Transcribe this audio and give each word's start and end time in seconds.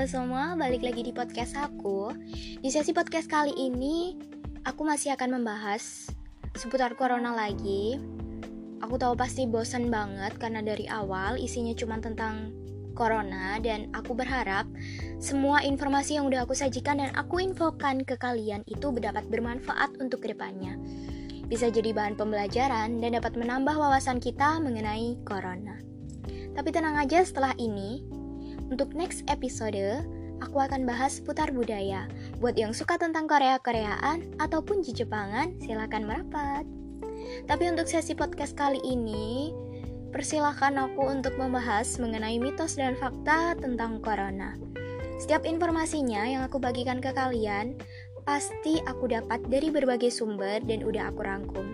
halo 0.00 0.08
semua, 0.08 0.56
balik 0.56 0.80
lagi 0.80 1.04
di 1.04 1.12
podcast 1.12 1.52
aku. 1.60 2.16
Di 2.64 2.72
sesi 2.72 2.88
podcast 2.96 3.28
kali 3.28 3.52
ini, 3.52 4.16
aku 4.64 4.80
masih 4.80 5.12
akan 5.12 5.36
membahas 5.36 6.08
seputar 6.56 6.96
corona 6.96 7.36
lagi. 7.36 8.00
Aku 8.80 8.96
tahu 8.96 9.12
pasti 9.12 9.44
bosan 9.44 9.92
banget 9.92 10.40
karena 10.40 10.64
dari 10.64 10.88
awal 10.88 11.36
isinya 11.36 11.76
cuma 11.76 12.00
tentang 12.00 12.48
corona 12.96 13.60
dan 13.60 13.92
aku 13.92 14.16
berharap 14.16 14.64
semua 15.20 15.60
informasi 15.60 16.16
yang 16.16 16.32
udah 16.32 16.48
aku 16.48 16.56
sajikan 16.56 17.04
dan 17.04 17.12
aku 17.12 17.44
infokan 17.44 18.00
ke 18.00 18.16
kalian 18.16 18.64
itu 18.72 18.88
dapat 18.96 19.28
bermanfaat 19.28 20.00
untuk 20.00 20.24
ke 20.24 20.32
depannya. 20.32 20.80
Bisa 21.44 21.68
jadi 21.68 21.92
bahan 21.92 22.16
pembelajaran 22.16 23.04
dan 23.04 23.20
dapat 23.20 23.36
menambah 23.36 23.76
wawasan 23.76 24.16
kita 24.16 24.64
mengenai 24.64 25.20
corona. 25.28 25.76
Tapi 26.56 26.72
tenang 26.72 26.96
aja 26.96 27.20
setelah 27.20 27.52
ini, 27.60 28.19
untuk 28.70 28.94
next 28.94 29.26
episode, 29.26 30.06
aku 30.38 30.56
akan 30.62 30.86
bahas 30.86 31.18
seputar 31.18 31.50
budaya. 31.50 32.06
Buat 32.38 32.56
yang 32.56 32.70
suka 32.70 32.96
tentang 32.96 33.26
Korea-Koreaan 33.26 34.38
ataupun 34.38 34.86
Jepangan, 34.86 35.58
silakan 35.60 36.06
merapat. 36.06 36.64
Tapi 37.50 37.64
untuk 37.68 37.90
sesi 37.90 38.14
podcast 38.14 38.54
kali 38.54 38.78
ini, 38.86 39.50
persilahkan 40.14 40.78
aku 40.78 41.10
untuk 41.10 41.34
membahas 41.36 41.98
mengenai 41.98 42.38
mitos 42.38 42.78
dan 42.78 42.96
fakta 42.96 43.58
tentang 43.58 43.98
corona. 44.00 44.56
Setiap 45.20 45.44
informasinya 45.44 46.24
yang 46.24 46.42
aku 46.46 46.56
bagikan 46.56 47.02
ke 47.02 47.12
kalian, 47.12 47.76
pasti 48.24 48.80
aku 48.88 49.10
dapat 49.10 49.44
dari 49.50 49.68
berbagai 49.68 50.08
sumber 50.08 50.64
dan 50.64 50.80
udah 50.86 51.12
aku 51.12 51.20
rangkum. 51.20 51.66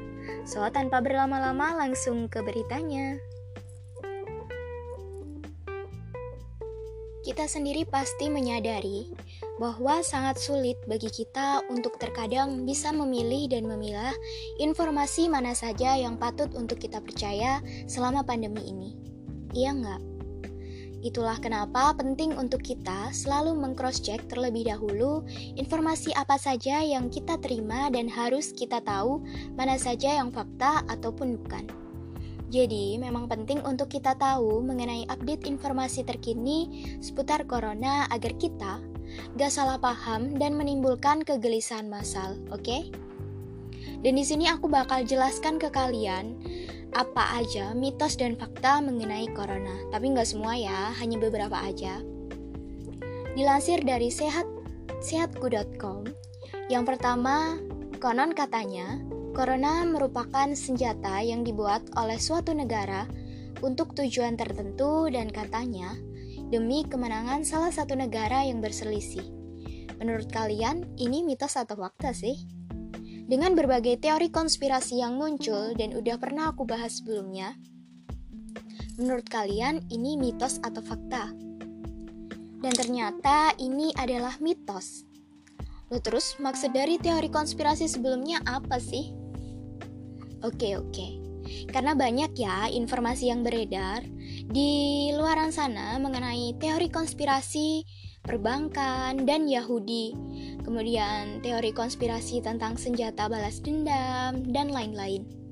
So, 0.43 0.67
tanpa 0.75 0.99
berlama-lama 0.99 1.79
langsung 1.79 2.27
ke 2.27 2.43
beritanya. 2.43 3.23
Kita 7.27 7.51
sendiri 7.51 7.83
pasti 7.83 8.31
menyadari 8.31 9.11
bahwa 9.59 9.99
sangat 10.07 10.39
sulit 10.39 10.79
bagi 10.87 11.11
kita 11.11 11.59
untuk 11.67 11.99
terkadang 11.99 12.63
bisa 12.63 12.95
memilih 12.95 13.51
dan 13.51 13.67
memilah 13.67 14.15
informasi 14.63 15.27
mana 15.27 15.51
saja 15.51 15.99
yang 15.99 16.15
patut 16.23 16.55
untuk 16.55 16.79
kita 16.79 17.03
percaya 17.03 17.59
selama 17.91 18.23
pandemi 18.23 18.63
ini. 18.71 18.91
Iya 19.59 19.75
nggak? 19.75 20.03
Itulah 21.03 21.43
kenapa 21.43 21.99
penting 21.99 22.31
untuk 22.39 22.63
kita 22.63 23.11
selalu 23.11 23.59
mengcross-check 23.59 24.31
terlebih 24.31 24.71
dahulu 24.71 25.27
informasi 25.59 26.15
apa 26.15 26.39
saja 26.39 26.79
yang 26.87 27.11
kita 27.11 27.43
terima 27.43 27.91
dan 27.91 28.07
harus 28.07 28.55
kita 28.55 28.79
tahu 28.87 29.19
mana 29.59 29.75
saja 29.83 30.15
yang 30.15 30.31
fakta 30.31 30.87
ataupun 30.87 31.43
bukan. 31.43 31.86
Jadi, 32.47 32.95
memang 32.95 33.27
penting 33.27 33.59
untuk 33.67 33.91
kita 33.91 34.15
tahu 34.15 34.63
mengenai 34.63 35.11
update 35.11 35.51
informasi 35.51 36.07
terkini 36.07 36.87
seputar 37.03 37.43
corona 37.43 38.07
agar 38.15 38.39
kita 38.39 38.79
gak 39.35 39.51
salah 39.51 39.79
paham 39.83 40.39
dan 40.39 40.55
menimbulkan 40.55 41.27
kegelisahan 41.27 41.91
massal, 41.91 42.39
oke? 42.55 42.63
Okay? 42.63 42.83
Dan 44.03 44.15
di 44.15 44.25
sini 44.27 44.47
aku 44.47 44.71
bakal 44.71 45.03
jelaskan 45.03 45.59
ke 45.59 45.73
kalian 45.73 46.39
apa 46.95 47.43
aja 47.43 47.75
mitos 47.75 48.15
dan 48.15 48.39
fakta 48.39 48.79
mengenai 48.79 49.27
corona. 49.35 49.75
Tapi 49.91 50.15
nggak 50.15 50.29
semua 50.29 50.55
ya, 50.55 50.95
hanya 51.03 51.19
beberapa 51.19 51.59
aja. 51.59 51.99
Dilansir 53.37 53.85
dari 53.85 54.09
sehat 54.09 54.49
sehatku.com, 55.03 56.09
yang 56.73 56.89
pertama, 56.89 57.61
konon 58.01 58.33
katanya 58.33 58.97
Corona 59.37 59.85
merupakan 59.85 60.49
senjata 60.57 61.21
yang 61.21 61.45
dibuat 61.45 61.93
oleh 62.01 62.17
suatu 62.17 62.57
negara 62.57 63.05
untuk 63.61 63.93
tujuan 63.93 64.33
tertentu 64.33 65.13
dan 65.13 65.29
katanya 65.29 65.93
demi 66.49 66.89
kemenangan 66.89 67.45
salah 67.45 67.69
satu 67.69 67.93
negara 68.01 68.49
yang 68.49 68.65
berselisih. 68.65 69.29
Menurut 70.01 70.33
kalian, 70.33 70.89
ini 70.97 71.21
mitos 71.21 71.61
atau 71.61 71.77
fakta 71.77 72.17
sih? 72.17 72.49
Dengan 73.29 73.53
berbagai 73.53 74.01
teori 74.01 74.33
konspirasi 74.33 75.05
yang 75.05 75.21
muncul 75.21 75.77
dan 75.77 75.93
udah 75.93 76.17
pernah 76.17 76.57
aku 76.57 76.65
bahas 76.65 77.05
sebelumnya, 77.05 77.61
menurut 78.97 79.29
kalian 79.29 79.85
ini 79.93 80.17
mitos 80.17 80.65
atau 80.65 80.81
fakta? 80.81 81.29
Dan 82.65 82.73
ternyata 82.73 83.53
ini 83.61 83.93
adalah 84.01 84.41
mitos. 84.41 85.05
Lo 85.93 86.01
terus 86.01 86.41
maksud 86.41 86.73
dari 86.73 86.97
teori 86.97 87.29
konspirasi 87.29 87.85
sebelumnya 87.85 88.41
apa 88.49 88.81
sih? 88.81 89.26
Oke, 90.45 90.77
oke. 90.77 91.07
Karena 91.71 91.95
banyak 91.95 92.35
ya 92.35 92.67
informasi 92.67 93.31
yang 93.31 93.47
beredar 93.47 94.03
di 94.51 95.09
luaran 95.15 95.55
sana 95.55 95.95
mengenai 96.03 96.59
teori 96.59 96.91
konspirasi 96.91 97.87
perbankan 98.27 99.23
dan 99.23 99.47
Yahudi. 99.47 100.11
Kemudian 100.67 101.39
teori 101.47 101.71
konspirasi 101.71 102.43
tentang 102.43 102.75
senjata 102.75 103.31
balas 103.31 103.63
dendam 103.63 104.43
dan 104.51 104.75
lain-lain. 104.75 105.46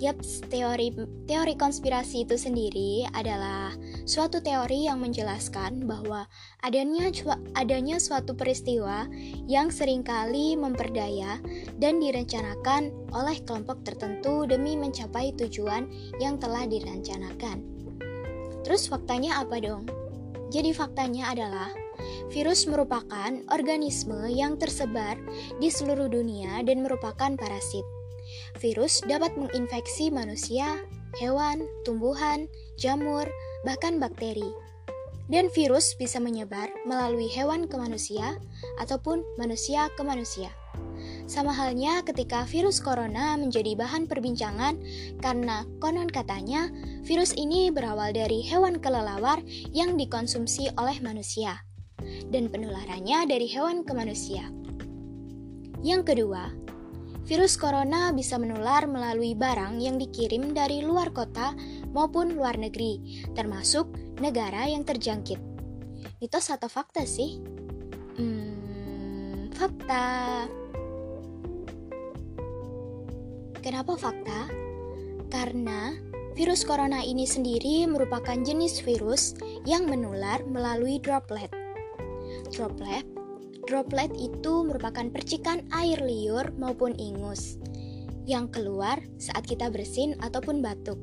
Yaps, 0.00 0.48
teori 0.48 0.96
teori 1.28 1.60
konspirasi 1.60 2.24
itu 2.24 2.40
sendiri 2.40 3.04
adalah 3.12 3.76
suatu 4.08 4.40
teori 4.40 4.88
yang 4.88 4.96
menjelaskan 4.96 5.84
bahwa 5.84 6.24
adanya 6.64 7.12
adanya 7.52 8.00
suatu 8.00 8.32
peristiwa 8.32 9.04
yang 9.44 9.68
sering 9.68 10.00
kali 10.00 10.56
memperdaya 10.56 11.36
dan 11.76 12.00
direncanakan 12.00 12.96
oleh 13.12 13.44
kelompok 13.44 13.84
tertentu 13.84 14.48
demi 14.48 14.72
mencapai 14.72 15.36
tujuan 15.36 15.84
yang 16.16 16.40
telah 16.40 16.64
direncanakan. 16.64 17.60
Terus 18.64 18.88
faktanya 18.88 19.44
apa 19.44 19.60
dong? 19.60 19.84
Jadi 20.48 20.72
faktanya 20.72 21.28
adalah 21.28 21.68
virus 22.32 22.64
merupakan 22.64 23.36
organisme 23.52 24.32
yang 24.32 24.56
tersebar 24.56 25.20
di 25.60 25.68
seluruh 25.68 26.08
dunia 26.08 26.64
dan 26.64 26.80
merupakan 26.80 27.36
parasit. 27.36 27.99
Virus 28.58 29.00
dapat 29.06 29.34
menginfeksi 29.36 30.12
manusia, 30.12 30.82
hewan, 31.18 31.64
tumbuhan, 31.82 32.46
jamur, 32.78 33.26
bahkan 33.66 33.98
bakteri. 33.98 34.46
Dan 35.30 35.46
virus 35.54 35.94
bisa 35.94 36.18
menyebar 36.18 36.66
melalui 36.82 37.30
hewan 37.30 37.70
ke 37.70 37.78
manusia 37.78 38.34
ataupun 38.82 39.22
manusia 39.38 39.86
ke 39.94 40.02
manusia. 40.02 40.50
Sama 41.30 41.54
halnya 41.54 42.02
ketika 42.02 42.42
virus 42.42 42.82
corona 42.82 43.38
menjadi 43.38 43.78
bahan 43.78 44.10
perbincangan 44.10 44.74
karena 45.22 45.62
konon 45.78 46.10
katanya 46.10 46.66
virus 47.06 47.30
ini 47.38 47.70
berawal 47.70 48.10
dari 48.10 48.42
hewan 48.42 48.82
kelelawar 48.82 49.38
yang 49.70 49.94
dikonsumsi 49.94 50.74
oleh 50.74 50.98
manusia 50.98 51.62
dan 52.34 52.50
penularannya 52.50 53.30
dari 53.30 53.46
hewan 53.46 53.86
ke 53.86 53.92
manusia. 53.94 54.50
Yang 55.80 56.12
kedua, 56.12 56.52
Virus 57.30 57.54
corona 57.54 58.10
bisa 58.10 58.42
menular 58.42 58.90
melalui 58.90 59.38
barang 59.38 59.78
yang 59.78 60.02
dikirim 60.02 60.50
dari 60.50 60.82
luar 60.82 61.14
kota 61.14 61.54
maupun 61.94 62.34
luar 62.34 62.58
negeri, 62.58 63.22
termasuk 63.38 63.86
negara 64.18 64.66
yang 64.66 64.82
terjangkit. 64.82 65.38
Mitos 66.18 66.50
atau 66.50 66.66
fakta 66.66 67.06
sih? 67.06 67.38
Hmm, 68.18 69.46
fakta. 69.54 70.50
Kenapa 73.62 73.94
fakta? 73.94 74.50
Karena 75.30 75.94
virus 76.34 76.66
corona 76.66 76.98
ini 77.06 77.30
sendiri 77.30 77.86
merupakan 77.86 78.42
jenis 78.42 78.82
virus 78.82 79.38
yang 79.62 79.86
menular 79.86 80.42
melalui 80.50 80.98
droplet. 80.98 81.54
Droplet 82.50 83.19
Droplet 83.70 84.10
itu 84.18 84.66
merupakan 84.66 85.06
percikan 85.14 85.62
air 85.70 86.02
liur 86.02 86.50
maupun 86.58 86.90
ingus 86.98 87.54
yang 88.26 88.50
keluar 88.50 88.98
saat 89.22 89.46
kita 89.46 89.70
bersin 89.70 90.18
ataupun 90.18 90.58
batuk. 90.58 90.98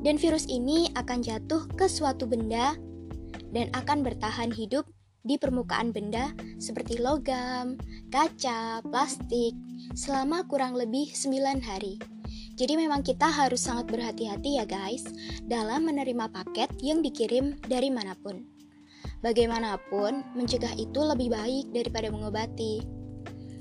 Dan 0.00 0.16
virus 0.16 0.48
ini 0.48 0.88
akan 0.96 1.20
jatuh 1.20 1.68
ke 1.76 1.84
suatu 1.84 2.24
benda 2.24 2.72
dan 3.52 3.68
akan 3.76 4.00
bertahan 4.00 4.48
hidup 4.48 4.88
di 5.28 5.36
permukaan 5.36 5.92
benda 5.92 6.32
seperti 6.56 6.96
logam, 6.96 7.76
kaca, 8.08 8.80
plastik 8.88 9.52
selama 9.92 10.40
kurang 10.48 10.72
lebih 10.72 11.12
9 11.12 11.60
hari. 11.60 12.00
Jadi 12.56 12.80
memang 12.80 13.04
kita 13.04 13.28
harus 13.28 13.68
sangat 13.68 13.92
berhati-hati 13.92 14.56
ya 14.56 14.64
guys 14.64 15.04
dalam 15.44 15.84
menerima 15.84 16.32
paket 16.32 16.72
yang 16.80 17.04
dikirim 17.04 17.60
dari 17.68 17.92
mana 17.92 18.16
pun. 18.16 18.55
Bagaimanapun, 19.24 20.36
mencegah 20.36 20.72
itu 20.76 21.00
lebih 21.00 21.32
baik 21.32 21.72
daripada 21.74 22.12
mengobati. 22.12 22.84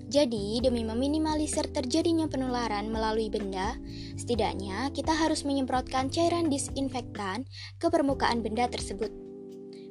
Jadi, 0.05 0.61
demi 0.61 0.85
meminimalisir 0.85 1.65
terjadinya 1.73 2.29
penularan 2.29 2.93
melalui 2.93 3.27
benda, 3.27 3.73
setidaknya 4.15 4.93
kita 4.93 5.09
harus 5.09 5.41
menyemprotkan 5.41 6.13
cairan 6.13 6.45
disinfektan 6.45 7.43
ke 7.81 7.89
permukaan 7.89 8.45
benda 8.45 8.69
tersebut. 8.69 9.09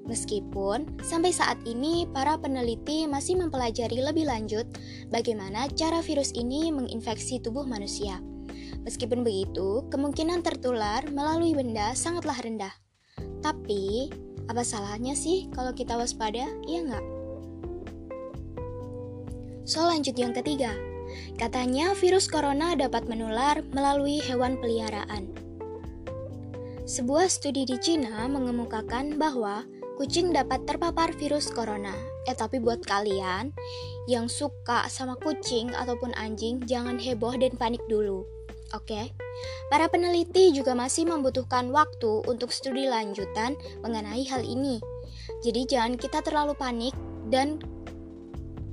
Meskipun 0.04 1.00
sampai 1.00 1.32
saat 1.32 1.56
ini 1.64 2.04
para 2.12 2.36
peneliti 2.36 3.08
masih 3.08 3.40
mempelajari 3.40 4.04
lebih 4.04 4.28
lanjut 4.28 4.68
bagaimana 5.08 5.64
cara 5.72 6.04
virus 6.04 6.30
ini 6.36 6.68
menginfeksi 6.68 7.40
tubuh 7.40 7.64
manusia. 7.64 8.20
Meskipun 8.84 9.24
begitu, 9.24 9.88
kemungkinan 9.88 10.44
tertular 10.44 11.08
melalui 11.08 11.56
benda 11.56 11.96
sangatlah 11.96 12.36
rendah. 12.36 12.74
Tapi, 13.40 14.12
Apa 14.48 14.60
salahnya 14.60 15.16
sih 15.16 15.48
kalau 15.56 15.72
kita 15.72 15.96
waspada? 15.96 16.44
Iya 16.68 16.80
nggak? 16.84 17.04
So 19.64 19.88
lanjut 19.88 20.12
yang 20.20 20.36
ketiga, 20.36 20.76
katanya 21.40 21.96
virus 21.96 22.28
corona 22.28 22.76
dapat 22.76 23.08
menular 23.08 23.64
melalui 23.72 24.20
hewan 24.20 24.60
peliharaan. 24.60 25.32
Sebuah 26.84 27.32
studi 27.32 27.64
di 27.64 27.80
Cina 27.80 28.28
mengemukakan 28.28 29.16
bahwa 29.16 29.64
kucing 29.96 30.36
dapat 30.36 30.68
terpapar 30.68 31.16
virus 31.16 31.48
corona. 31.48 31.96
Eh 32.28 32.36
tapi 32.36 32.60
buat 32.60 32.84
kalian 32.84 33.56
yang 34.04 34.28
suka 34.28 34.84
sama 34.92 35.16
kucing 35.16 35.72
ataupun 35.72 36.12
anjing 36.12 36.60
jangan 36.68 37.00
heboh 37.00 37.32
dan 37.40 37.56
panik 37.56 37.80
dulu. 37.88 38.28
Oke. 38.72 39.12
Para 39.68 39.90
peneliti 39.92 40.54
juga 40.54 40.72
masih 40.72 41.04
membutuhkan 41.04 41.68
waktu 41.74 42.24
untuk 42.24 42.48
studi 42.54 42.88
lanjutan 42.88 43.58
mengenai 43.84 44.24
hal 44.30 44.40
ini. 44.40 44.80
Jadi 45.44 45.68
jangan 45.68 46.00
kita 46.00 46.24
terlalu 46.24 46.56
panik 46.56 46.96
dan 47.28 47.60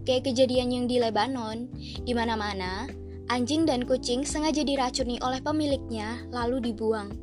kayak 0.07 0.31
kejadian 0.31 0.71
yang 0.71 0.85
di 0.87 0.97
Lebanon, 1.01 1.67
di 2.07 2.13
mana-mana 2.15 2.87
anjing 3.31 3.63
dan 3.63 3.87
kucing 3.87 4.27
sengaja 4.27 4.63
diracuni 4.67 5.15
oleh 5.23 5.39
pemiliknya 5.39 6.19
lalu 6.35 6.59
dibuang 6.71 7.15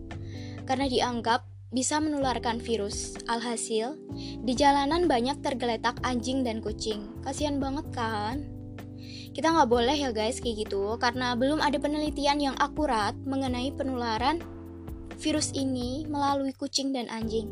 karena 0.64 0.88
dianggap 0.88 1.44
bisa 1.68 2.00
menularkan 2.00 2.60
virus. 2.60 3.16
Alhasil, 3.28 3.96
di 4.40 4.52
jalanan 4.56 5.04
banyak 5.04 5.44
tergeletak 5.44 6.00
anjing 6.00 6.40
dan 6.40 6.64
kucing. 6.64 7.12
Kasihan 7.20 7.60
banget 7.60 7.84
kan? 7.92 8.57
Kita 9.32 9.54
nggak 9.54 9.70
boleh 9.70 9.96
ya 9.96 10.10
guys 10.10 10.42
kayak 10.42 10.68
gitu, 10.68 10.98
karena 10.98 11.38
belum 11.38 11.62
ada 11.62 11.78
penelitian 11.78 12.38
yang 12.42 12.56
akurat 12.58 13.14
mengenai 13.22 13.70
penularan 13.74 14.42
virus 15.18 15.50
ini 15.54 16.06
melalui 16.06 16.54
kucing 16.54 16.94
dan 16.94 17.10
anjing. 17.10 17.50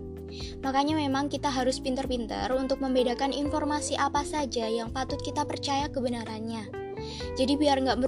Makanya 0.62 0.98
memang 0.98 1.30
kita 1.30 1.50
harus 1.50 1.78
pintar-pintar 1.78 2.50
untuk 2.54 2.82
membedakan 2.82 3.30
informasi 3.30 3.94
apa 3.98 4.26
saja 4.26 4.66
yang 4.66 4.90
patut 4.90 5.18
kita 5.22 5.46
percaya 5.46 5.86
kebenarannya. 5.90 6.66
Jadi 7.38 7.54
biar 7.54 7.82
nggak 7.82 7.98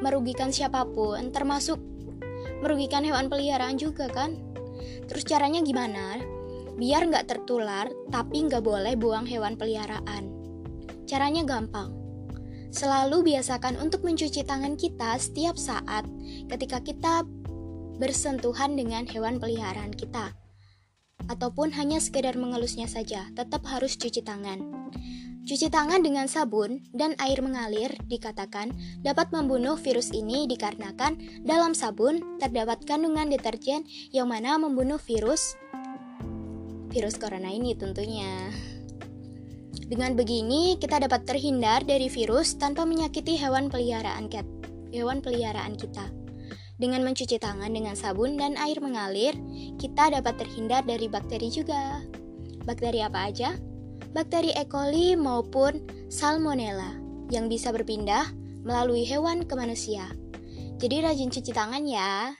merugikan 0.00 0.52
siapa 0.54 0.86
pun, 0.88 1.32
termasuk 1.32 1.76
merugikan 2.64 3.04
hewan 3.04 3.28
peliharaan 3.28 3.76
juga 3.76 4.08
kan. 4.08 4.36
Terus 5.08 5.24
caranya 5.28 5.60
gimana? 5.60 6.20
Biar 6.76 7.08
nggak 7.08 7.28
tertular, 7.28 7.88
tapi 8.12 8.48
nggak 8.48 8.64
boleh 8.64 8.94
buang 9.00 9.24
hewan 9.24 9.56
peliharaan. 9.56 10.28
Caranya 11.08 11.44
gampang. 11.44 12.05
Selalu 12.74 13.34
biasakan 13.34 13.78
untuk 13.80 14.02
mencuci 14.02 14.42
tangan 14.42 14.74
kita 14.74 15.16
setiap 15.16 15.54
saat 15.56 16.04
ketika 16.50 16.82
kita 16.82 17.22
bersentuhan 17.96 18.76
dengan 18.76 19.08
hewan 19.08 19.40
peliharaan 19.40 19.92
kita 19.94 20.36
ataupun 21.26 21.74
hanya 21.74 21.98
sekedar 21.98 22.38
mengelusnya 22.38 22.86
saja, 22.86 23.26
tetap 23.34 23.66
harus 23.66 23.98
cuci 23.98 24.22
tangan. 24.22 24.62
Cuci 25.46 25.70
tangan 25.70 26.02
dengan 26.02 26.26
sabun 26.26 26.82
dan 26.90 27.14
air 27.22 27.38
mengalir 27.38 27.94
dikatakan 28.10 28.74
dapat 29.06 29.30
membunuh 29.30 29.78
virus 29.78 30.10
ini 30.10 30.50
dikarenakan 30.50 31.46
dalam 31.46 31.70
sabun 31.70 32.18
terdapat 32.42 32.82
kandungan 32.82 33.30
deterjen 33.30 33.86
yang 34.10 34.26
mana 34.26 34.58
membunuh 34.58 34.98
virus 34.98 35.54
virus 36.90 37.14
corona 37.14 37.46
ini 37.54 37.78
tentunya. 37.78 38.50
Dengan 39.86 40.18
begini, 40.18 40.74
kita 40.82 40.98
dapat 40.98 41.30
terhindar 41.30 41.86
dari 41.86 42.10
virus 42.10 42.58
tanpa 42.58 42.82
menyakiti 42.82 43.38
hewan 43.38 43.70
peliharaan 43.70 44.26
cat, 44.26 44.42
hewan 44.90 45.22
peliharaan 45.22 45.78
kita. 45.78 46.10
Dengan 46.74 47.06
mencuci 47.06 47.38
tangan 47.38 47.70
dengan 47.70 47.94
sabun 47.94 48.34
dan 48.34 48.58
air 48.58 48.82
mengalir, 48.82 49.38
kita 49.78 50.10
dapat 50.10 50.42
terhindar 50.42 50.82
dari 50.82 51.06
bakteri 51.06 51.54
juga. 51.54 52.02
Bakteri 52.66 52.98
apa 52.98 53.30
aja? 53.30 53.54
Bakteri 54.10 54.50
E. 54.58 54.66
coli 54.66 55.14
maupun 55.14 55.86
Salmonella 56.10 56.98
yang 57.30 57.46
bisa 57.46 57.70
berpindah 57.70 58.26
melalui 58.66 59.06
hewan 59.06 59.46
ke 59.46 59.54
manusia. 59.54 60.10
Jadi 60.82 60.98
rajin 60.98 61.30
cuci 61.30 61.52
tangan 61.54 61.86
ya. 61.86 62.34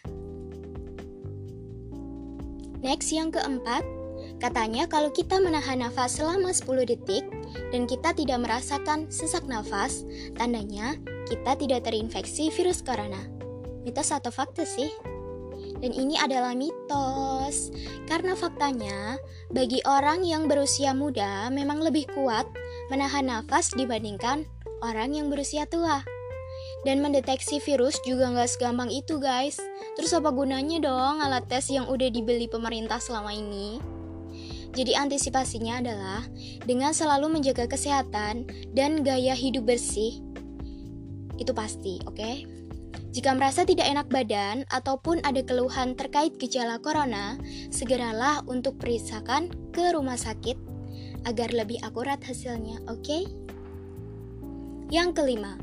Next 2.83 3.09
yang 3.15 3.31
keempat, 3.31 3.87
katanya 4.39 4.85
kalau 4.91 5.09
kita 5.13 5.41
menahan 5.41 5.81
nafas 5.81 6.21
selama 6.21 6.53
10 6.53 6.89
detik 6.89 7.25
dan 7.73 7.89
kita 7.89 8.13
tidak 8.13 8.39
merasakan 8.43 9.09
sesak 9.09 9.45
nafas, 9.49 10.05
tandanya 10.37 10.99
kita 11.27 11.59
tidak 11.59 11.89
terinfeksi 11.89 12.53
virus 12.53 12.85
corona 12.85 13.37
mitos 13.87 14.11
atau 14.11 14.35
fakta 14.35 14.67
sih? 14.67 14.91
Dan 15.79 15.95
ini 15.95 16.19
adalah 16.19 16.59
mitos, 16.59 17.71
karena 18.11 18.35
faktanya 18.35 19.21
bagi 19.55 19.79
orang 19.87 20.27
yang 20.27 20.51
berusia 20.51 20.91
muda 20.91 21.47
memang 21.55 21.79
lebih 21.79 22.11
kuat 22.11 22.51
menahan 22.91 23.31
nafas 23.31 23.71
dibandingkan 23.79 24.51
orang 24.83 25.15
yang 25.15 25.31
berusia 25.31 25.65
tua. 25.71 26.03
Dan 26.83 27.03
mendeteksi 27.03 27.63
virus 27.63 28.03
juga 28.03 28.31
nggak 28.31 28.51
segampang 28.51 28.91
itu 28.91 29.23
guys. 29.23 29.61
Terus 29.95 30.13
apa 30.17 30.33
gunanya 30.35 30.83
dong 30.83 31.23
alat 31.23 31.47
tes 31.47 31.71
yang 31.71 31.87
udah 31.87 32.09
dibeli 32.11 32.51
pemerintah 32.51 32.99
selama 32.99 33.35
ini? 33.35 33.96
Jadi 34.77 34.93
antisipasinya 34.93 35.81
adalah 35.81 36.21
dengan 36.69 36.93
selalu 36.93 37.41
menjaga 37.41 37.65
kesehatan 37.65 38.45
dan 38.77 39.01
gaya 39.01 39.33
hidup 39.33 39.65
bersih. 39.65 40.21
Itu 41.41 41.57
pasti, 41.57 41.97
oke? 42.05 42.13
Okay? 42.13 42.45
Jika 43.17 43.33
merasa 43.33 43.65
tidak 43.65 43.89
enak 43.89 44.13
badan 44.13 44.69
ataupun 44.69 45.25
ada 45.25 45.41
keluhan 45.41 45.97
terkait 45.97 46.37
gejala 46.37 46.77
corona, 46.77 47.41
segeralah 47.73 48.45
untuk 48.45 48.77
periksakan 48.77 49.49
ke 49.73 49.97
rumah 49.97 50.21
sakit 50.21 50.61
agar 51.25 51.49
lebih 51.57 51.81
akurat 51.81 52.21
hasilnya, 52.21 52.77
oke? 52.93 53.01
Okay? 53.01 53.25
Yang 54.93 55.17
kelima, 55.17 55.57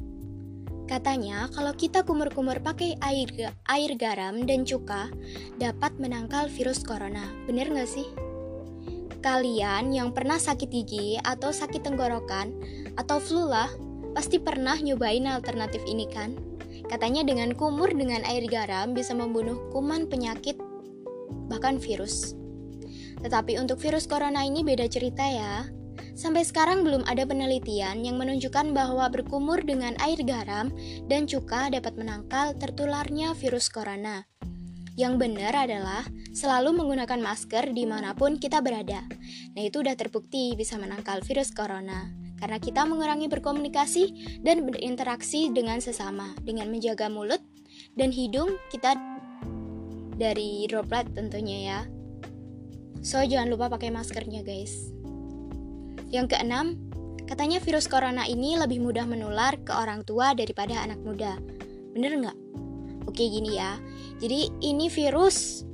katanya 0.90 1.46
kalau 1.54 1.78
kita 1.78 2.02
kumur-kumur 2.02 2.58
pakai 2.58 2.98
air, 3.06 3.30
air 3.70 3.92
garam 4.02 4.50
dan 4.50 4.66
cuka 4.66 5.14
dapat 5.62 5.94
menangkal 6.02 6.50
virus 6.50 6.82
corona. 6.82 7.30
Bener 7.46 7.70
nggak 7.70 7.86
sih? 7.86 8.10
Kalian 9.24 9.96
yang 9.96 10.12
pernah 10.12 10.36
sakit 10.36 10.68
gigi 10.68 11.16
atau 11.24 11.56
sakit 11.56 11.80
tenggorokan 11.80 12.52
atau 13.00 13.24
flu 13.24 13.48
lah, 13.48 13.72
pasti 14.12 14.36
pernah 14.36 14.76
nyobain 14.76 15.24
alternatif 15.32 15.80
ini 15.88 16.12
kan? 16.12 16.36
Katanya 16.92 17.24
dengan 17.24 17.56
kumur 17.56 17.88
dengan 17.96 18.20
air 18.28 18.44
garam 18.52 18.92
bisa 18.92 19.16
membunuh 19.16 19.72
kuman 19.72 20.12
penyakit 20.12 20.60
bahkan 21.48 21.80
virus. 21.80 22.36
Tetapi 23.24 23.56
untuk 23.64 23.80
virus 23.80 24.12
corona 24.12 24.44
ini 24.44 24.60
beda 24.60 24.92
cerita 24.92 25.24
ya. 25.24 25.72
Sampai 26.14 26.44
sekarang 26.44 26.84
belum 26.84 27.08
ada 27.08 27.24
penelitian 27.24 28.04
yang 28.04 28.20
menunjukkan 28.20 28.76
bahwa 28.76 29.08
berkumur 29.08 29.64
dengan 29.64 29.96
air 30.04 30.20
garam 30.22 30.70
dan 31.08 31.26
cuka 31.26 31.72
dapat 31.72 31.96
menangkal 31.96 32.54
tertularnya 32.60 33.32
virus 33.40 33.72
corona. 33.72 34.28
Yang 34.94 35.26
benar 35.26 35.58
adalah 35.58 36.06
selalu 36.34 36.74
menggunakan 36.74 37.22
masker 37.22 37.72
di 37.72 37.86
mana 37.86 38.18
pun 38.18 38.42
kita 38.42 38.60
berada. 38.60 39.06
Nah 39.54 39.62
itu 39.62 39.86
udah 39.86 39.94
terbukti 39.94 40.58
bisa 40.58 40.82
menangkal 40.82 41.22
virus 41.22 41.54
corona 41.54 42.10
karena 42.42 42.60
kita 42.60 42.84
mengurangi 42.84 43.32
berkomunikasi 43.32 44.04
dan 44.44 44.68
berinteraksi 44.68 45.54
dengan 45.54 45.80
sesama 45.80 46.36
dengan 46.44 46.68
menjaga 46.74 47.08
mulut 47.08 47.40
dan 47.96 48.12
hidung 48.12 48.58
kita 48.74 48.98
dari 50.18 50.66
droplet 50.68 51.08
tentunya 51.14 51.58
ya. 51.64 51.80
So 53.06 53.22
jangan 53.24 53.54
lupa 53.54 53.70
pakai 53.72 53.94
maskernya 53.94 54.42
guys. 54.42 54.92
Yang 56.14 56.38
keenam, 56.38 56.78
katanya 57.26 57.58
virus 57.62 57.90
corona 57.90 58.28
ini 58.30 58.54
lebih 58.60 58.82
mudah 58.82 59.08
menular 59.10 59.58
ke 59.62 59.74
orang 59.74 60.06
tua 60.06 60.38
daripada 60.38 60.82
anak 60.82 61.02
muda. 61.02 61.38
Bener 61.94 62.14
nggak? 62.18 62.38
Oke 63.10 63.24
gini 63.28 63.58
ya. 63.58 63.78
Jadi 64.22 64.52
ini 64.64 64.88
virus 64.88 65.68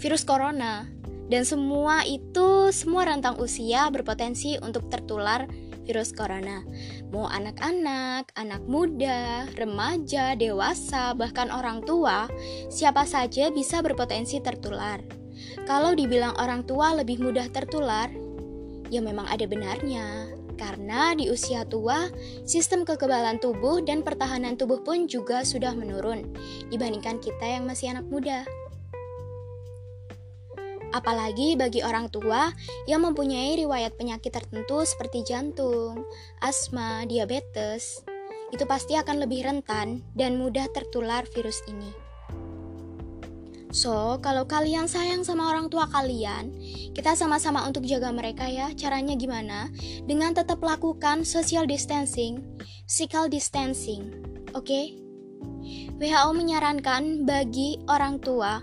virus 0.00 0.24
corona 0.24 0.88
dan 1.30 1.46
semua 1.46 2.02
itu, 2.02 2.74
semua 2.74 3.06
rentang 3.06 3.38
usia 3.38 3.86
berpotensi 3.94 4.58
untuk 4.58 4.90
tertular 4.90 5.46
virus 5.86 6.10
corona. 6.10 6.66
Mau 7.14 7.30
anak-anak, 7.30 8.34
anak 8.34 8.66
muda, 8.66 9.46
remaja, 9.54 10.34
dewasa, 10.34 11.14
bahkan 11.14 11.54
orang 11.54 11.86
tua, 11.86 12.26
siapa 12.66 13.06
saja 13.06 13.54
bisa 13.54 13.78
berpotensi 13.78 14.42
tertular. 14.42 14.98
Kalau 15.70 15.94
dibilang 15.94 16.34
orang 16.42 16.66
tua 16.66 16.98
lebih 16.98 17.22
mudah 17.22 17.46
tertular, 17.46 18.10
ya 18.90 18.98
memang 18.98 19.30
ada 19.30 19.46
benarnya. 19.46 20.34
Karena 20.58 21.14
di 21.14 21.30
usia 21.30 21.62
tua, 21.62 22.10
sistem 22.42 22.82
kekebalan 22.82 23.38
tubuh 23.38 23.86
dan 23.86 24.02
pertahanan 24.02 24.58
tubuh 24.58 24.82
pun 24.82 25.06
juga 25.06 25.46
sudah 25.46 25.72
menurun 25.72 26.26
dibandingkan 26.74 27.22
kita 27.22 27.46
yang 27.46 27.64
masih 27.70 27.96
anak 27.96 28.04
muda 28.10 28.44
apalagi 30.90 31.54
bagi 31.54 31.80
orang 31.82 32.10
tua 32.10 32.50
yang 32.86 33.06
mempunyai 33.06 33.58
riwayat 33.58 33.94
penyakit 33.94 34.34
tertentu 34.34 34.82
seperti 34.82 35.22
jantung, 35.26 36.06
asma, 36.42 37.06
diabetes. 37.06 38.02
Itu 38.50 38.66
pasti 38.66 38.98
akan 38.98 39.22
lebih 39.22 39.46
rentan 39.46 40.02
dan 40.18 40.38
mudah 40.38 40.66
tertular 40.74 41.22
virus 41.30 41.62
ini. 41.70 42.10
So, 43.70 44.18
kalau 44.18 44.50
kalian 44.50 44.90
sayang 44.90 45.22
sama 45.22 45.46
orang 45.46 45.70
tua 45.70 45.86
kalian, 45.86 46.50
kita 46.90 47.14
sama-sama 47.14 47.62
untuk 47.62 47.86
jaga 47.86 48.10
mereka 48.10 48.50
ya. 48.50 48.74
Caranya 48.74 49.14
gimana? 49.14 49.70
Dengan 50.10 50.34
tetap 50.34 50.58
lakukan 50.58 51.22
social 51.22 51.70
distancing, 51.70 52.42
physical 52.90 53.30
distancing. 53.30 54.10
Oke? 54.58 54.66
Okay? 54.66 54.86
WHO 56.02 56.30
menyarankan 56.34 57.22
bagi 57.22 57.78
orang 57.86 58.18
tua, 58.18 58.58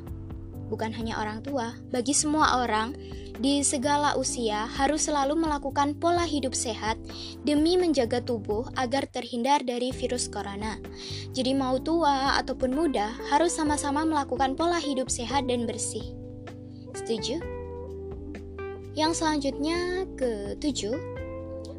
bukan 0.67 0.91
hanya 0.93 1.19
orang 1.19 1.39
tua, 1.43 1.75
bagi 1.89 2.11
semua 2.11 2.63
orang 2.63 2.93
di 3.37 3.61
segala 3.61 4.17
usia 4.17 4.65
harus 4.65 5.05
selalu 5.05 5.37
melakukan 5.37 5.93
pola 5.97 6.25
hidup 6.25 6.57
sehat 6.57 6.97
demi 7.45 7.77
menjaga 7.77 8.21
tubuh 8.21 8.65
agar 8.75 9.05
terhindar 9.07 9.61
dari 9.61 9.93
virus 9.93 10.27
corona. 10.27 10.81
Jadi 11.31 11.53
mau 11.53 11.77
tua 11.77 12.37
ataupun 12.41 12.73
muda 12.73 13.13
harus 13.29 13.53
sama-sama 13.53 14.03
melakukan 14.03 14.57
pola 14.57 14.81
hidup 14.81 15.07
sehat 15.07 15.45
dan 15.45 15.69
bersih. 15.69 16.13
Setuju? 16.97 17.39
Yang 18.97 19.21
selanjutnya 19.21 20.09
ke 20.17 20.57
tujuh, 20.57 21.17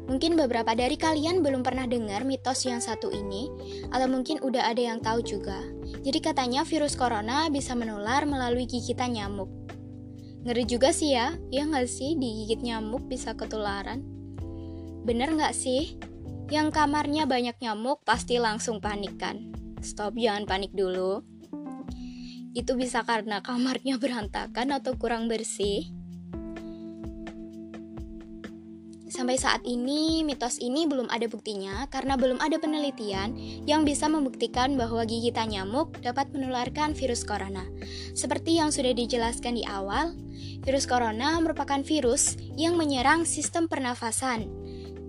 Mungkin 0.09 0.33
beberapa 0.33 0.73
dari 0.73 0.97
kalian 0.97 1.45
belum 1.45 1.61
pernah 1.61 1.85
dengar 1.85 2.25
mitos 2.25 2.65
yang 2.65 2.81
satu 2.81 3.13
ini, 3.13 3.45
atau 3.93 4.09
mungkin 4.09 4.41
udah 4.41 4.65
ada 4.65 4.81
yang 4.81 4.97
tahu 5.05 5.21
juga. 5.21 5.61
Jadi 5.99 6.19
katanya 6.23 6.63
virus 6.63 6.95
corona 6.95 7.51
bisa 7.51 7.75
menular 7.75 8.23
melalui 8.23 8.63
gigitan 8.63 9.15
nyamuk. 9.15 9.51
Ngeri 10.47 10.63
juga 10.63 10.95
sih 10.95 11.11
ya, 11.11 11.35
ya 11.51 11.67
nggak 11.67 11.83
sih 11.83 12.15
digigit 12.15 12.63
nyamuk 12.63 13.11
bisa 13.11 13.35
ketularan? 13.35 13.99
Bener 15.03 15.35
nggak 15.35 15.51
sih? 15.51 15.99
Yang 16.47 16.71
kamarnya 16.71 17.27
banyak 17.27 17.59
nyamuk 17.59 18.01
pasti 18.07 18.39
langsung 18.39 18.79
panik 18.79 19.19
kan? 19.19 19.51
Stop, 19.83 20.15
jangan 20.15 20.47
panik 20.47 20.71
dulu. 20.71 21.21
Itu 22.55 22.79
bisa 22.79 23.03
karena 23.03 23.43
kamarnya 23.43 23.99
berantakan 23.99 24.73
atau 24.73 24.95
kurang 24.95 25.27
bersih. 25.27 25.98
Sampai 29.19 29.35
saat 29.35 29.67
ini, 29.67 30.23
mitos 30.23 30.63
ini 30.63 30.87
belum 30.87 31.11
ada 31.11 31.27
buktinya 31.27 31.91
karena 31.91 32.15
belum 32.15 32.39
ada 32.39 32.55
penelitian 32.55 33.35
yang 33.67 33.83
bisa 33.83 34.07
membuktikan 34.07 34.79
bahwa 34.79 35.03
gigitan 35.03 35.51
nyamuk 35.51 35.91
dapat 35.99 36.31
menularkan 36.31 36.95
virus 36.95 37.27
corona. 37.27 37.67
Seperti 38.15 38.55
yang 38.63 38.71
sudah 38.71 38.95
dijelaskan 38.95 39.59
di 39.59 39.67
awal, 39.67 40.15
Virus 40.63 40.87
corona 40.87 41.39
merupakan 41.39 41.83
virus 41.83 42.39
yang 42.55 42.79
menyerang 42.79 43.27
sistem 43.27 43.67
pernafasan 43.67 44.47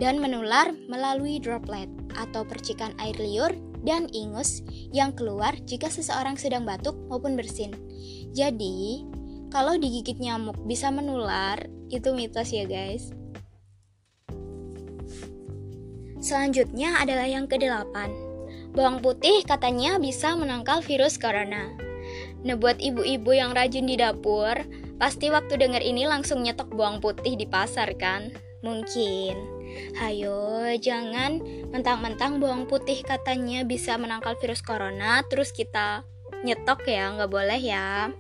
dan 0.03 0.19
menular 0.19 0.75
melalui 0.91 1.39
droplet 1.39 1.87
atau 2.19 2.43
percikan 2.43 2.95
air 2.99 3.15
liur 3.19 3.55
dan 3.87 4.11
ingus 4.11 4.63
yang 4.91 5.15
keluar 5.15 5.55
jika 5.71 5.87
seseorang 5.87 6.35
sedang 6.35 6.67
batuk 6.67 6.99
maupun 7.07 7.39
bersin. 7.39 7.71
Jadi, 8.35 9.07
kalau 9.55 9.79
digigit 9.79 10.19
nyamuk 10.19 10.59
bisa 10.67 10.91
menular, 10.91 11.63
itu 11.91 12.15
mitos 12.15 12.55
ya 12.55 12.67
guys. 12.67 13.20
Selanjutnya 16.21 17.01
adalah 17.01 17.27
yang 17.27 17.49
kedelapan. 17.49 18.13
Bawang 18.77 19.03
putih 19.03 19.43
katanya 19.43 19.99
bisa 19.99 20.37
menangkal 20.37 20.85
virus 20.85 21.19
corona. 21.19 21.73
Nah, 22.41 22.57
buat 22.57 22.81
ibu-ibu 22.81 23.35
yang 23.35 23.53
rajin 23.53 23.85
di 23.85 23.99
dapur, 23.99 24.57
Pasti 25.01 25.33
waktu 25.33 25.57
denger 25.57 25.81
ini 25.81 26.05
langsung 26.05 26.45
nyetok 26.45 26.77
bawang 26.77 27.01
putih 27.01 27.33
di 27.33 27.49
pasar 27.49 27.97
kan? 27.97 28.29
Mungkin. 28.61 29.33
Hayo, 29.97 30.77
jangan 30.77 31.41
mentang-mentang 31.73 32.37
bawang 32.37 32.69
putih 32.69 33.01
katanya 33.01 33.65
bisa 33.65 33.97
menangkal 33.97 34.37
virus 34.37 34.61
corona, 34.61 35.25
terus 35.33 35.57
kita 35.57 36.05
nyetok 36.45 36.85
ya, 36.85 37.17
nggak 37.17 37.33
boleh 37.33 37.57
ya. 37.57 38.13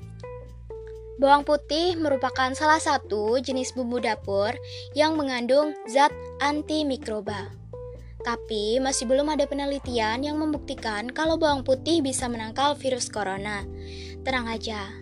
Bawang 1.20 1.44
putih 1.44 2.00
merupakan 2.00 2.48
salah 2.56 2.80
satu 2.80 3.36
jenis 3.44 3.76
bumbu 3.76 4.00
dapur 4.00 4.56
yang 4.96 5.20
mengandung 5.20 5.76
zat 5.84 6.16
antimikroba. 6.40 7.59
Tapi 8.20 8.78
masih 8.84 9.08
belum 9.08 9.32
ada 9.32 9.48
penelitian 9.48 10.20
yang 10.20 10.36
membuktikan 10.36 11.08
kalau 11.08 11.40
bawang 11.40 11.64
putih 11.64 12.04
bisa 12.04 12.28
menangkal 12.28 12.76
virus 12.76 13.08
corona. 13.08 13.64
Tenang 14.20 14.52
aja, 14.52 14.92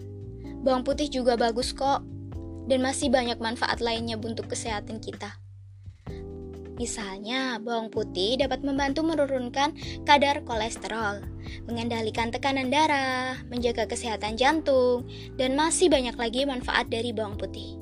Bawang 0.59 0.83
putih 0.83 1.07
juga 1.07 1.39
bagus 1.39 1.71
kok, 1.71 2.03
dan 2.67 2.83
masih 2.83 3.15
banyak 3.15 3.39
manfaat 3.39 3.79
lainnya 3.79 4.19
untuk 4.19 4.51
kesehatan 4.51 4.99
kita. 4.99 5.39
Misalnya, 6.79 7.59
bawang 7.59 7.91
putih 7.91 8.39
dapat 8.39 8.63
membantu 8.63 9.03
menurunkan 9.03 9.75
kadar 10.07 10.47
kolesterol, 10.47 11.27
mengendalikan 11.67 12.31
tekanan 12.31 12.71
darah, 12.71 13.39
menjaga 13.51 13.87
kesehatan 13.87 14.39
jantung, 14.39 15.07
dan 15.35 15.59
masih 15.59 15.91
banyak 15.91 16.15
lagi 16.15 16.47
manfaat 16.47 16.87
dari 16.91 17.11
bawang 17.11 17.35
putih. 17.35 17.79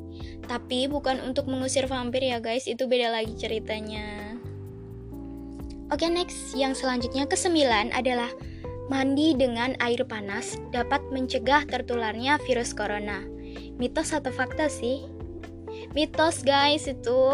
Tapi 0.49 0.89
bukan 0.89 1.21
untuk 1.25 1.49
mengusir 1.49 1.89
vampir 1.89 2.25
ya 2.25 2.41
guys, 2.41 2.65
itu 2.69 2.89
beda 2.89 3.13
lagi 3.13 3.37
ceritanya. 3.37 4.26
Oke 5.95 6.11
next, 6.11 6.55
yang 6.59 6.75
selanjutnya 6.75 7.31
kesembilan 7.31 7.95
adalah 7.95 8.31
Mandi 8.87 9.35
dengan 9.35 9.75
air 9.83 10.07
panas 10.07 10.55
dapat 10.71 11.03
mencegah 11.11 11.67
tertularnya 11.67 12.39
virus 12.47 12.71
corona. 12.71 13.19
Mitos 13.83 14.15
atau 14.15 14.31
fakta 14.31 14.71
sih? 14.71 15.11
Mitos 15.91 16.47
guys 16.47 16.87
itu. 16.87 17.27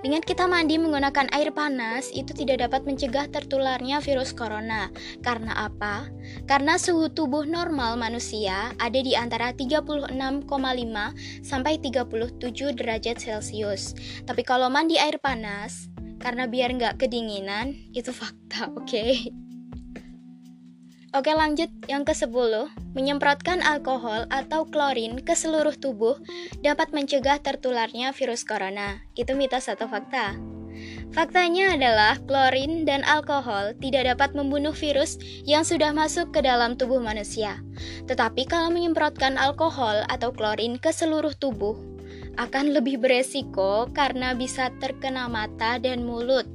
Dengan 0.00 0.24
kita 0.24 0.48
mandi 0.48 0.80
menggunakan 0.80 1.28
air 1.36 1.52
panas 1.52 2.08
itu 2.16 2.32
tidak 2.32 2.64
dapat 2.64 2.88
mencegah 2.88 3.28
tertularnya 3.28 4.00
virus 4.00 4.32
corona. 4.32 4.88
Karena 5.20 5.68
apa? 5.68 6.08
Karena 6.48 6.80
suhu 6.80 7.12
tubuh 7.12 7.44
normal 7.44 8.00
manusia 8.00 8.72
ada 8.80 8.96
di 8.96 9.12
antara 9.12 9.52
36,5 9.52 10.08
sampai 11.44 11.74
37 11.84 12.80
derajat 12.80 13.16
Celcius. 13.20 13.92
Tapi 14.24 14.40
kalau 14.40 14.72
mandi 14.72 14.96
air 14.96 15.20
panas, 15.20 15.92
karena 16.28 16.44
biar 16.44 16.76
nggak 16.76 17.00
kedinginan, 17.00 17.72
itu 17.96 18.12
fakta, 18.12 18.68
oke? 18.76 18.84
Okay? 18.84 19.32
Oke 21.16 21.32
lanjut, 21.32 21.72
yang 21.88 22.04
ke-10 22.04 22.68
Menyemprotkan 22.92 23.64
alkohol 23.64 24.28
atau 24.28 24.68
klorin 24.68 25.24
ke 25.24 25.32
seluruh 25.32 25.72
tubuh 25.72 26.20
dapat 26.60 26.92
mencegah 26.92 27.40
tertularnya 27.40 28.12
virus 28.12 28.44
corona 28.44 29.00
Itu 29.16 29.32
mitos 29.32 29.72
atau 29.72 29.88
fakta? 29.88 30.36
Faktanya 31.16 31.80
adalah 31.80 32.20
klorin 32.28 32.84
dan 32.84 33.08
alkohol 33.08 33.72
tidak 33.80 34.12
dapat 34.12 34.36
membunuh 34.36 34.76
virus 34.76 35.16
yang 35.48 35.64
sudah 35.64 35.96
masuk 35.96 36.28
ke 36.28 36.44
dalam 36.44 36.76
tubuh 36.76 37.00
manusia 37.00 37.56
Tetapi 38.04 38.44
kalau 38.44 38.68
menyemprotkan 38.68 39.40
alkohol 39.40 40.04
atau 40.12 40.28
klorin 40.28 40.76
ke 40.76 40.92
seluruh 40.92 41.32
tubuh 41.40 41.97
akan 42.38 42.72
lebih 42.72 43.02
beresiko 43.02 43.90
karena 43.90 44.32
bisa 44.32 44.70
terkena 44.78 45.26
mata 45.26 45.76
dan 45.82 46.06
mulut 46.06 46.46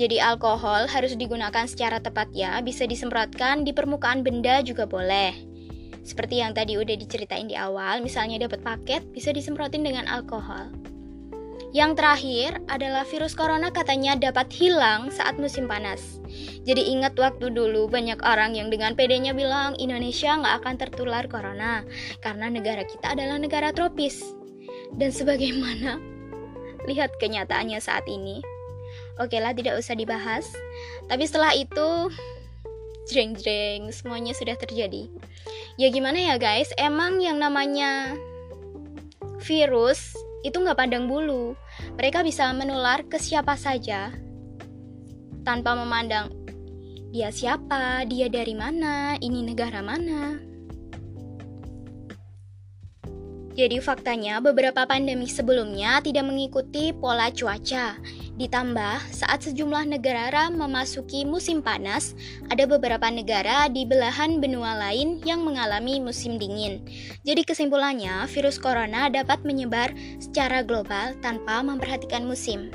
jadi 0.00 0.16
alkohol 0.16 0.88
harus 0.88 1.12
digunakan 1.12 1.68
secara 1.68 2.00
tepat 2.00 2.32
ya, 2.32 2.56
bisa 2.64 2.88
disemprotkan 2.88 3.68
di 3.68 3.76
permukaan 3.76 4.24
benda 4.24 4.64
juga 4.64 4.88
boleh. 4.88 5.36
Seperti 6.00 6.40
yang 6.40 6.56
tadi 6.56 6.80
udah 6.80 6.96
diceritain 6.96 7.44
di 7.44 7.52
awal, 7.52 8.00
misalnya 8.00 8.48
dapat 8.48 8.64
paket 8.64 9.04
bisa 9.12 9.28
disemprotin 9.28 9.84
dengan 9.84 10.08
alkohol. 10.08 10.72
Yang 11.70 12.02
terakhir 12.02 12.50
adalah 12.66 13.06
virus 13.06 13.38
corona 13.38 13.70
katanya 13.70 14.18
dapat 14.18 14.50
hilang 14.50 15.14
saat 15.14 15.38
musim 15.38 15.70
panas. 15.70 16.18
Jadi 16.66 16.90
ingat 16.90 17.14
waktu 17.14 17.54
dulu 17.54 17.86
banyak 17.86 18.18
orang 18.26 18.58
yang 18.58 18.74
dengan 18.74 18.98
pedenya 18.98 19.30
bilang 19.30 19.78
Indonesia 19.78 20.34
nggak 20.34 20.66
akan 20.66 20.74
tertular 20.82 21.24
corona 21.30 21.86
karena 22.20 22.50
negara 22.50 22.82
kita 22.82 23.14
adalah 23.14 23.38
negara 23.38 23.70
tropis. 23.70 24.22
Dan 24.98 25.14
sebagaimana 25.14 26.02
lihat 26.90 27.14
kenyataannya 27.22 27.78
saat 27.78 28.02
ini, 28.10 28.42
Oke 29.20 29.36
lah, 29.36 29.52
tidak 29.52 29.76
usah 29.76 29.92
dibahas. 29.92 30.48
Tapi 31.06 31.28
setelah 31.28 31.52
itu, 31.52 32.08
jreng-jreng, 33.12 33.92
semuanya 33.92 34.32
sudah 34.32 34.56
terjadi. 34.56 35.12
Ya 35.76 35.92
gimana 35.92 36.16
ya 36.16 36.34
guys, 36.40 36.72
emang 36.80 37.20
yang 37.20 37.36
namanya 37.36 38.16
virus 39.44 40.16
itu 40.40 40.56
nggak 40.56 40.78
pandang 40.78 41.08
bulu. 41.10 41.56
Mereka 41.96 42.24
bisa 42.24 42.48
menular 42.56 43.04
ke 43.06 43.16
siapa 43.20 43.56
saja 43.56 44.12
tanpa 45.44 45.72
memandang 45.72 46.30
dia 47.10 47.34
siapa, 47.34 48.06
dia 48.06 48.30
dari 48.30 48.54
mana, 48.54 49.18
ini 49.18 49.42
negara 49.42 49.82
mana. 49.82 50.38
Jadi 53.58 53.82
faktanya 53.82 54.38
beberapa 54.38 54.86
pandemi 54.86 55.26
sebelumnya 55.26 55.98
tidak 56.06 56.22
mengikuti 56.22 56.94
pola 56.94 57.34
cuaca 57.34 57.98
Ditambah, 58.40 59.12
saat 59.12 59.44
sejumlah 59.44 59.84
negara 59.84 60.48
memasuki 60.48 61.28
musim 61.28 61.60
panas, 61.60 62.16
ada 62.48 62.64
beberapa 62.64 63.04
negara 63.12 63.68
di 63.68 63.84
belahan 63.84 64.40
benua 64.40 64.80
lain 64.80 65.20
yang 65.28 65.44
mengalami 65.44 66.00
musim 66.00 66.40
dingin. 66.40 66.80
Jadi 67.20 67.44
kesimpulannya, 67.44 68.24
virus 68.32 68.56
corona 68.56 69.12
dapat 69.12 69.44
menyebar 69.44 69.92
secara 70.24 70.64
global 70.64 71.12
tanpa 71.20 71.60
memperhatikan 71.60 72.24
musim. 72.24 72.72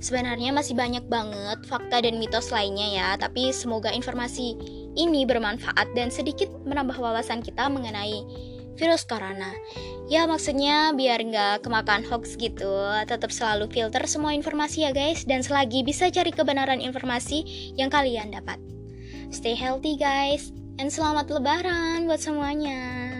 Sebenarnya 0.00 0.48
masih 0.48 0.72
banyak 0.72 1.04
banget 1.12 1.60
fakta 1.68 2.00
dan 2.00 2.16
mitos 2.16 2.48
lainnya 2.48 2.88
ya, 2.96 3.08
tapi 3.20 3.52
semoga 3.52 3.92
informasi 3.92 4.56
ini 4.96 5.28
bermanfaat 5.28 5.92
dan 5.92 6.08
sedikit 6.08 6.48
menambah 6.64 6.96
wawasan 6.96 7.44
kita 7.44 7.68
mengenai 7.68 8.24
virus 8.82 9.06
corona. 9.06 9.54
Ya 10.10 10.26
maksudnya 10.26 10.90
biar 10.90 11.22
nggak 11.22 11.62
kemakan 11.62 12.02
hoax 12.02 12.34
gitu, 12.34 12.74
tetap 13.06 13.30
selalu 13.30 13.70
filter 13.70 14.02
semua 14.10 14.34
informasi 14.34 14.82
ya 14.82 14.90
guys, 14.90 15.22
dan 15.22 15.46
selagi 15.46 15.86
bisa 15.86 16.10
cari 16.10 16.34
kebenaran 16.34 16.82
informasi 16.82 17.72
yang 17.78 17.86
kalian 17.94 18.34
dapat. 18.34 18.58
Stay 19.30 19.54
healthy 19.54 19.94
guys, 19.94 20.50
and 20.82 20.90
selamat 20.90 21.30
lebaran 21.30 22.10
buat 22.10 22.18
semuanya. 22.18 23.11